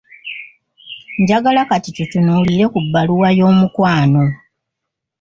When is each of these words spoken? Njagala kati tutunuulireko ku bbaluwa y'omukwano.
Njagala 1.21 1.61
kati 1.69 1.89
tutunuulireko 1.97 2.71
ku 2.81 2.85
bbaluwa 2.85 3.29
y'omukwano. 3.39 4.23